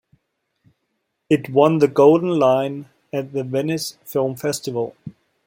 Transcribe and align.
It 1.29 1.51
won 1.51 1.77
the 1.77 1.87
Golden 1.87 2.29
Lion 2.39 2.89
at 3.13 3.33
the 3.33 3.43
Venice 3.43 3.99
Film 4.03 4.35
Festival. 4.35 4.95